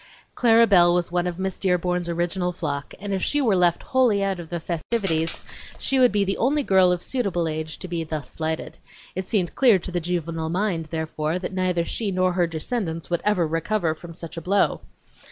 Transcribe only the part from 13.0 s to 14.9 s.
would ever recover from such a blow.